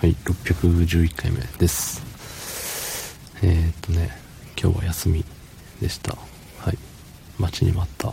[0.00, 2.02] はい、611回目です。
[3.42, 4.08] えー、っとね、
[4.58, 5.22] 今日は休み
[5.78, 6.16] でした。
[6.56, 6.78] はい。
[7.38, 8.08] 待ちに待った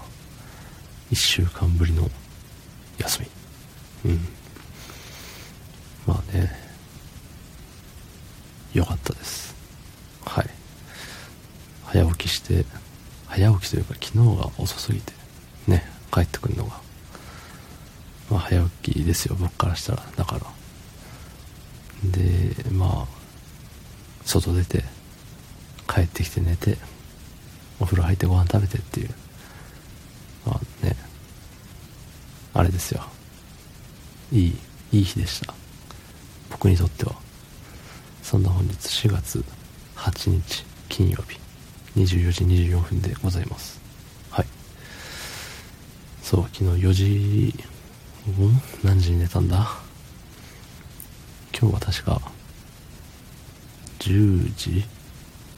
[1.12, 2.10] 1週間ぶりの
[2.98, 3.22] 休
[4.04, 4.12] み。
[4.12, 4.20] うん。
[6.06, 6.52] まあね、
[8.74, 9.56] 良かったです。
[10.26, 10.50] はい。
[11.86, 12.66] 早起きして、
[13.28, 15.14] 早起きというか昨日が遅すぎて、
[15.68, 16.82] ね、帰ってくるのが。
[18.30, 20.04] まあ早起きですよ、僕からしたら。
[20.18, 20.67] だから。
[22.04, 23.18] でまあ
[24.26, 24.84] 外出て
[25.88, 26.78] 帰ってきて寝て
[27.80, 29.10] お風呂入ってご飯食べてっていう
[30.46, 30.96] まあね
[32.54, 33.04] あれですよ。
[34.32, 34.58] いい
[34.92, 35.54] いい日でした。
[36.50, 37.16] 僕にとっては。
[38.24, 39.46] そんな本日4月
[39.96, 41.40] 8日金曜日
[41.96, 43.80] 24時24分でございます。
[44.32, 44.46] はい。
[46.22, 47.56] そう昨日4時
[48.32, 48.62] ん？
[48.84, 49.87] 何時に寝たんだ？
[51.60, 52.22] 今日は確か
[53.98, 54.86] 10時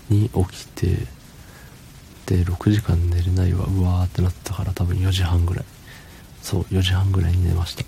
[0.10, 0.86] に起きて
[2.26, 3.66] で6時間寝れないわ。
[3.66, 5.66] うわーってなったから多分4時半ぐらい。
[6.42, 7.84] そう4時半ぐらいに寝ました。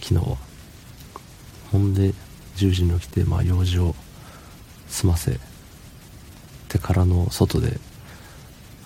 [0.00, 0.38] 昨日は。
[1.72, 2.14] ほんで
[2.56, 3.94] 10時に起きてまあ用事を
[4.88, 5.38] 済ませ
[6.68, 7.78] てからの外で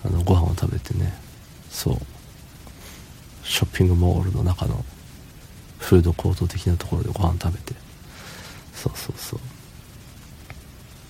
[0.03, 1.13] あのご飯を食べてね。
[1.69, 1.97] そう。
[3.43, 4.83] ショッピングモールの中の
[5.77, 7.90] フードコート的なところでご飯食べて。
[8.81, 9.37] そうそうそ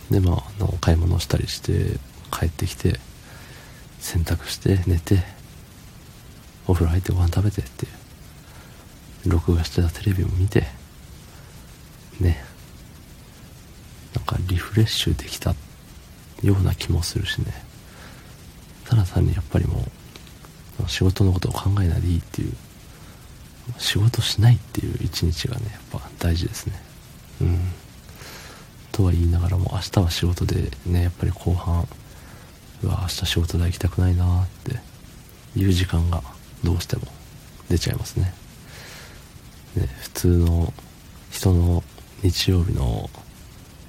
[0.09, 0.13] う。
[0.13, 1.97] でまああの買い物したりして
[2.31, 2.99] 帰ってきて
[3.99, 5.23] 洗濯して寝て
[6.67, 7.89] お風呂入ってご飯食べてってい
[9.27, 10.65] う録画してたテレビも見て
[12.19, 12.43] ね。
[14.13, 15.55] なんかリフレッシュできた
[16.43, 17.53] ような気もするしね。
[18.83, 19.85] ただ単にやっぱりも
[20.83, 22.53] う仕事のことを考えないでいいっていう
[23.77, 26.90] 仕事しないっていう一日がねやっぱ大事ですね。
[27.41, 27.59] うん。
[28.91, 31.87] とは言いながらも明日は仕事でねやっぱり後半
[32.83, 34.79] うわ明日仕事で行きたくないなって
[35.59, 36.21] いう時間が
[36.63, 37.03] どうしても
[37.69, 38.33] 出ちゃいますね。
[39.75, 40.73] ね普通の
[41.29, 41.83] 人の
[42.21, 43.09] 日曜日の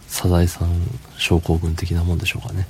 [0.07, 0.71] サザエさん
[1.17, 2.67] 症候群的なもんでしょうかね。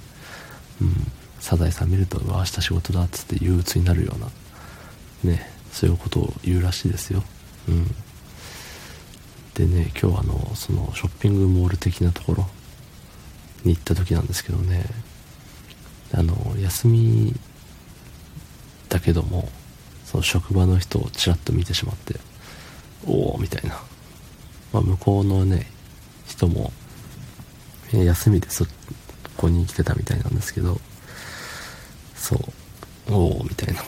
[0.81, 1.12] うん。
[1.41, 4.21] サザエさん見るとうわ明日仕事だっつって憂鬱になるよう
[5.26, 7.22] なねそういうことを言うらしいですよ。
[7.69, 7.94] うん。
[9.54, 12.46] でね今日あのそのショッピングモール的なところ
[13.64, 14.84] に行った時なんですけどね。
[16.14, 17.34] あの休み
[18.88, 19.48] だけども
[20.04, 22.16] その職場の人をちらっと見てしまって
[23.06, 23.80] おおみたいな、
[24.74, 25.66] まあ、向こうのね
[26.26, 26.70] 人も、
[27.92, 28.66] 休みでそ
[29.36, 30.78] こに来てたみたいなんですけど
[32.14, 32.36] そ
[33.08, 33.82] うおおみたいな。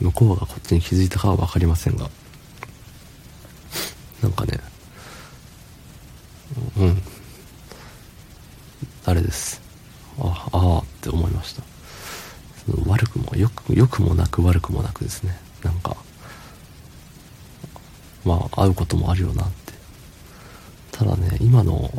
[0.00, 2.08] 向こうがこっちに気づいたかは分かりませんが。
[4.22, 4.58] なんかね
[6.76, 7.02] うん
[9.04, 9.60] あれです。
[10.18, 11.62] ああって思いました。
[12.66, 15.38] その悪くもよくよくもなく悪くもなくですね。
[15.62, 15.96] なんか
[18.24, 19.74] まあ会うこともあるよなって。
[20.92, 21.90] ただね今の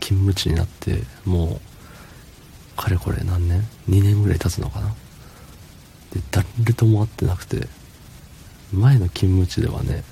[0.00, 1.60] 勤務地になっても
[2.76, 4.88] うかれこれ何年 ?2 年ぐらい経つのかな？
[6.12, 6.44] で誰
[6.74, 7.68] とも会ってなくて
[8.72, 10.02] 前の勤務地ではね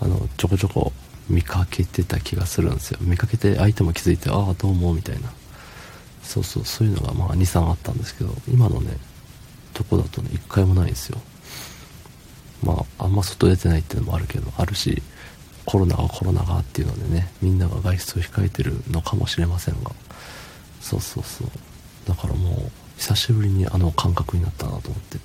[0.00, 0.92] あのちょこちょこ
[1.28, 2.98] 見かけてた気がするんですよ。
[3.00, 5.32] 見かけて相手も気づいてああどうもみたいな。
[6.22, 8.96] そうそうそういうのがまあ23あったんですけど今のね
[9.74, 11.18] とこだとね一回もないんですよ。
[12.62, 15.02] まああんま外出てないっていうのもあるけどあるし
[15.64, 19.90] コロナがコロナがっていうのでねみんなが外出を控えてるのかもしれませんが。
[20.80, 21.48] そうそうそう。
[22.06, 25.18] だからもう久しぶりにあの感覚になったなと思って。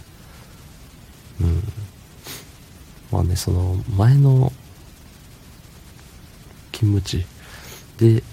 [1.41, 1.63] うん。
[3.11, 4.51] まあねその前の
[6.71, 7.25] 勤務地
[7.97, 8.23] で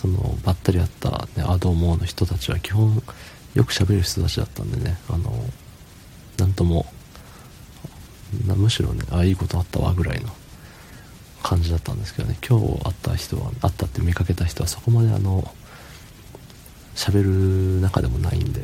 [0.00, 3.02] そのばったり会った、ね、あどうもの人たちは基本
[3.54, 5.32] よく喋る人たちだったんでねあの
[6.38, 6.86] なんとも
[8.44, 10.28] むしろねああいいことあったわぐらいの
[11.42, 15.42] 感じだったんですけどね今日会った人は会ったって見かけた人はそこまであの
[16.94, 18.62] 喋る中でもないんで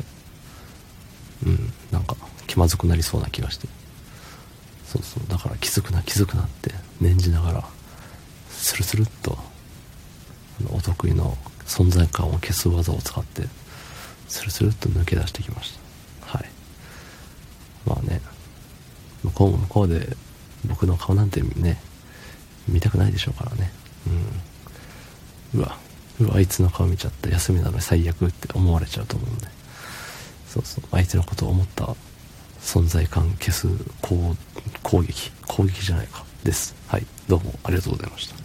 [1.45, 2.15] うんなんか
[2.47, 3.67] 気まずくなりそうな気がして。
[4.85, 6.71] そうそうだから気づくな気づくなって
[7.01, 7.67] 念じながら
[8.49, 9.37] スルスルっと
[10.73, 13.43] お得意の存在感を消す技を使って
[14.27, 15.77] スルスルっと抜け出してきまし
[16.29, 16.37] た。
[16.37, 16.49] はい。
[17.85, 18.21] まあね。
[19.23, 20.15] 向こうも向こうで
[20.67, 21.79] 僕の顔なんてね
[22.67, 23.71] 見たくないでしょうからね。
[25.53, 25.59] うん。
[25.61, 25.77] うわ。
[26.19, 27.29] うわあいつの顔見ちゃった。
[27.29, 29.47] 休みなのに最悪って思われちゃうと思うんで。
[30.47, 30.83] そうそう。
[30.91, 31.95] 相手のことを思った
[32.61, 33.67] 存在感消す
[34.01, 34.35] 攻
[34.83, 35.31] 攻撃。
[35.47, 36.23] 攻撃じゃないか。
[36.43, 36.75] です。
[36.87, 37.05] はい。
[37.27, 38.44] どうもありがとうございました。